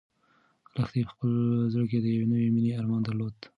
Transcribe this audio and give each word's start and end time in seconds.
لښتې 0.79 1.01
په 1.07 1.11
خپل 1.15 1.31
زړه 1.73 1.85
کې 1.89 1.97
د 2.01 2.05
یوې 2.15 2.27
نوې 2.31 2.47
مېنې 2.55 2.71
ارمان 2.79 3.01
درلود. 3.03 3.35